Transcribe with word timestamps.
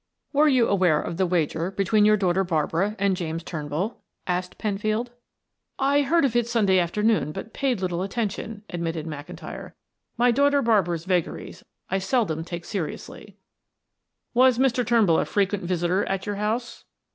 "Were 0.33 0.47
you 0.47 0.67
aware 0.67 0.99
of 0.99 1.17
the 1.17 1.27
wager 1.27 1.69
between 1.69 2.05
your 2.05 2.17
daughter 2.17 2.43
Barbara 2.43 2.95
and 2.97 3.15
James 3.15 3.43
Turnbull?" 3.43 4.01
asked 4.25 4.57
Penfield. 4.57 5.11
"I 5.77 6.01
heard 6.01 6.25
of 6.25 6.35
it 6.35 6.47
Sunday 6.47 6.79
afternoon 6.79 7.31
but 7.31 7.53
paid 7.53 7.81
little 7.81 8.01
attention," 8.01 8.63
admitted 8.67 9.05
McIntyre. 9.05 9.73
"My 10.17 10.31
daughter 10.31 10.63
Barbara's 10.63 11.05
vagaries 11.05 11.63
I 11.91 11.99
seldom 11.99 12.43
take 12.43 12.65
seriously." 12.65 13.37
"Was 14.33 14.57
Mr. 14.57 14.83
Turnbull 14.83 15.19
a 15.19 15.25
frequent 15.25 15.65
visitor 15.65 16.03
at 16.05 16.25
your 16.25 16.37
house?" 16.37 16.83